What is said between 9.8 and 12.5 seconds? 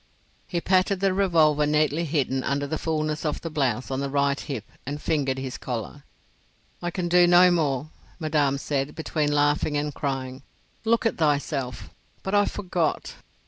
crying. "Look at thyself—but I